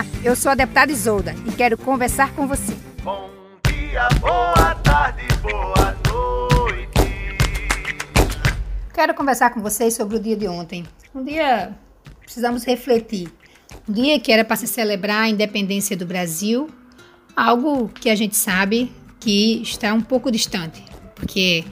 Olá, 0.00 0.06
eu 0.24 0.34
sou 0.34 0.50
a 0.50 0.54
deputada 0.54 0.90
Isolda 0.90 1.34
e 1.46 1.52
quero 1.52 1.76
conversar 1.76 2.32
com 2.32 2.46
você. 2.46 2.74
Bom 3.02 3.28
dia, 3.68 4.08
boa 4.18 4.74
tarde, 4.76 5.26
boa 5.42 5.94
noite. 6.08 6.88
Quero 8.94 9.12
conversar 9.12 9.50
com 9.50 9.60
vocês 9.60 9.92
sobre 9.92 10.16
o 10.16 10.20
dia 10.20 10.34
de 10.34 10.48
ontem. 10.48 10.86
Um 11.14 11.22
dia 11.22 11.76
precisamos 12.22 12.64
refletir. 12.64 13.30
Um 13.86 13.92
dia 13.92 14.18
que 14.18 14.32
era 14.32 14.42
para 14.42 14.56
se 14.56 14.66
celebrar 14.66 15.24
a 15.24 15.28
independência 15.28 15.94
do 15.94 16.06
Brasil, 16.06 16.70
algo 17.36 17.90
que 17.90 18.08
a 18.08 18.14
gente 18.14 18.36
sabe 18.36 18.90
que 19.18 19.60
está 19.60 19.92
um 19.92 20.00
pouco 20.00 20.30
distante, 20.30 20.82
porque 21.14 21.62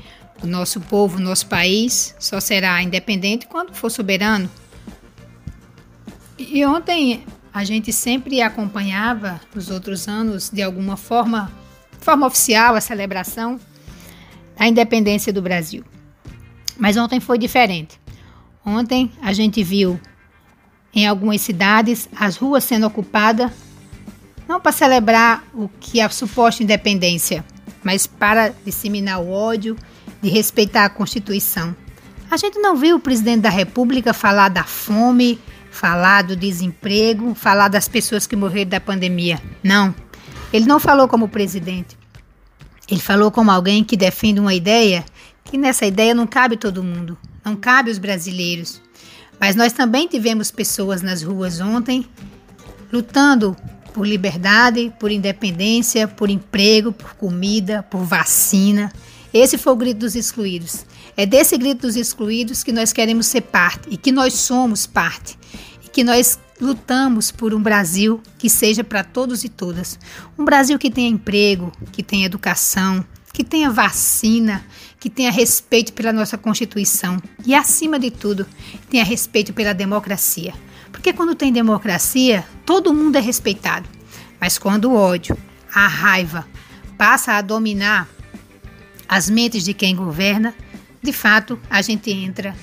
o 0.42 0.46
nosso 0.46 0.82
povo, 0.82 1.16
o 1.16 1.20
nosso 1.20 1.46
país 1.46 2.14
só 2.18 2.40
será 2.40 2.82
independente 2.82 3.46
quando 3.46 3.74
for 3.74 3.88
soberano. 3.88 4.50
E 6.36 6.62
ontem 6.66 7.24
a 7.52 7.64
gente 7.64 7.92
sempre 7.92 8.40
acompanhava 8.42 9.40
nos 9.54 9.70
outros 9.70 10.08
anos, 10.08 10.50
de 10.50 10.62
alguma 10.62 10.96
forma, 10.96 11.50
forma 12.00 12.26
oficial, 12.26 12.74
a 12.74 12.80
celebração 12.80 13.60
da 14.56 14.66
independência 14.66 15.32
do 15.32 15.42
Brasil. 15.42 15.84
Mas 16.76 16.96
ontem 16.96 17.20
foi 17.20 17.38
diferente. 17.38 18.00
Ontem 18.64 19.10
a 19.22 19.32
gente 19.32 19.62
viu 19.62 19.98
em 20.94 21.06
algumas 21.06 21.40
cidades 21.40 22.08
as 22.16 22.36
ruas 22.36 22.64
sendo 22.64 22.86
ocupadas 22.86 23.50
não 24.48 24.60
para 24.60 24.72
celebrar 24.72 25.44
o 25.52 25.68
que 25.68 26.00
é 26.00 26.04
a 26.04 26.08
suposta 26.08 26.62
independência, 26.62 27.44
mas 27.84 28.06
para 28.06 28.54
disseminar 28.64 29.20
o 29.20 29.30
ódio, 29.30 29.76
de 30.22 30.30
respeitar 30.30 30.86
a 30.86 30.88
Constituição. 30.88 31.76
A 32.30 32.36
gente 32.36 32.58
não 32.58 32.74
viu 32.74 32.96
o 32.96 33.00
presidente 33.00 33.42
da 33.42 33.50
República 33.50 34.12
falar 34.12 34.48
da 34.48 34.64
fome, 34.64 35.38
falar 35.70 36.22
do 36.22 36.36
desemprego, 36.36 37.34
falar 37.34 37.68
das 37.68 37.88
pessoas 37.88 38.26
que 38.26 38.36
morreram 38.36 38.70
da 38.70 38.80
pandemia. 38.80 39.40
Não. 39.62 39.94
Ele 40.52 40.66
não 40.66 40.80
falou 40.80 41.08
como 41.08 41.28
presidente. 41.28 41.96
Ele 42.90 43.00
falou 43.00 43.30
como 43.30 43.50
alguém 43.50 43.84
que 43.84 43.96
defende 43.96 44.40
uma 44.40 44.54
ideia 44.54 45.04
que 45.44 45.56
nessa 45.58 45.86
ideia 45.86 46.14
não 46.14 46.26
cabe 46.26 46.56
todo 46.56 46.84
mundo, 46.84 47.16
não 47.44 47.56
cabe 47.56 47.90
os 47.90 47.98
brasileiros. 47.98 48.80
Mas 49.40 49.54
nós 49.54 49.72
também 49.72 50.08
tivemos 50.08 50.50
pessoas 50.50 51.02
nas 51.02 51.22
ruas 51.22 51.60
ontem 51.60 52.06
lutando 52.92 53.56
por 53.92 54.06
liberdade, 54.06 54.92
por 54.98 55.10
independência, 55.10 56.06
por 56.08 56.30
emprego, 56.30 56.92
por 56.92 57.14
comida, 57.14 57.82
por 57.82 58.04
vacina. 58.04 58.92
Esse 59.38 59.58
foi 59.58 59.72
o 59.72 59.76
grito 59.76 59.98
dos 59.98 60.14
excluídos. 60.14 60.84
É 61.16 61.24
desse 61.24 61.56
grito 61.56 61.82
dos 61.82 61.96
excluídos 61.96 62.62
que 62.62 62.72
nós 62.72 62.92
queremos 62.92 63.26
ser 63.26 63.42
parte 63.42 63.88
e 63.90 63.96
que 63.96 64.12
nós 64.12 64.34
somos 64.34 64.86
parte 64.86 65.38
que 65.98 66.04
nós 66.04 66.38
lutamos 66.60 67.32
por 67.32 67.52
um 67.52 67.60
Brasil 67.60 68.22
que 68.38 68.48
seja 68.48 68.84
para 68.84 69.02
todos 69.02 69.42
e 69.42 69.48
todas. 69.48 69.98
Um 70.38 70.44
Brasil 70.44 70.78
que 70.78 70.92
tenha 70.92 71.08
emprego, 71.08 71.72
que 71.90 72.04
tenha 72.04 72.26
educação, 72.26 73.04
que 73.32 73.42
tenha 73.42 73.68
vacina, 73.68 74.64
que 75.00 75.10
tenha 75.10 75.32
respeito 75.32 75.92
pela 75.92 76.12
nossa 76.12 76.38
Constituição 76.38 77.20
e, 77.44 77.52
acima 77.52 77.98
de 77.98 78.12
tudo, 78.12 78.46
tenha 78.88 79.02
respeito 79.02 79.52
pela 79.52 79.72
democracia. 79.72 80.54
Porque 80.92 81.12
quando 81.12 81.34
tem 81.34 81.52
democracia, 81.52 82.46
todo 82.64 82.94
mundo 82.94 83.16
é 83.16 83.20
respeitado. 83.20 83.88
Mas 84.40 84.56
quando 84.56 84.92
o 84.92 84.94
ódio, 84.94 85.36
a 85.74 85.88
raiva 85.88 86.46
passa 86.96 87.32
a 87.32 87.40
dominar 87.40 88.08
as 89.08 89.30
mentes 89.30 89.64
de 89.64 89.72
quem 89.72 89.96
governa, 89.96 90.54
de 91.02 91.12
fato 91.12 91.58
a 91.70 91.80
gente 91.80 92.10
entra 92.10 92.54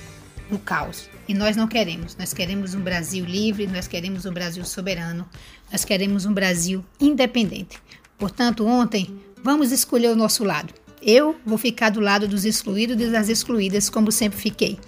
no 0.50 0.58
caos. 0.58 1.08
E 1.28 1.34
nós 1.34 1.56
não 1.56 1.66
queremos. 1.66 2.16
Nós 2.16 2.32
queremos 2.32 2.74
um 2.74 2.80
Brasil 2.80 3.24
livre, 3.24 3.66
nós 3.66 3.88
queremos 3.88 4.24
um 4.26 4.32
Brasil 4.32 4.64
soberano, 4.64 5.28
nós 5.70 5.84
queremos 5.84 6.24
um 6.24 6.32
Brasil 6.32 6.84
independente. 7.00 7.78
Portanto, 8.16 8.64
ontem, 8.64 9.20
vamos 9.42 9.72
escolher 9.72 10.08
o 10.10 10.16
nosso 10.16 10.44
lado. 10.44 10.72
Eu 11.02 11.36
vou 11.44 11.58
ficar 11.58 11.90
do 11.90 12.00
lado 12.00 12.26
dos 12.26 12.44
excluídos 12.44 13.00
e 13.00 13.10
das 13.10 13.28
excluídas, 13.28 13.90
como 13.90 14.10
sempre 14.12 14.38
fiquei. 14.38 14.78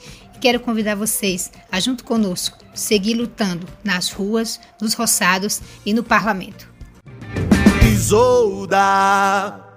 Quero 0.40 0.60
convidar 0.60 0.94
vocês 0.94 1.50
a, 1.70 1.80
junto 1.80 2.04
conosco, 2.04 2.58
seguir 2.72 3.14
lutando 3.14 3.66
nas 3.82 4.10
ruas, 4.10 4.60
nos 4.80 4.94
roçados 4.94 5.60
e 5.84 5.92
no 5.92 6.04
parlamento. 6.04 6.68
Isolda. 7.92 9.67